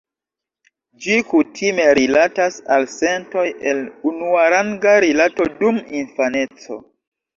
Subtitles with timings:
[1.03, 6.81] Ĝi kutime rilatas al sentoj el unuaranga rilato dum infaneco.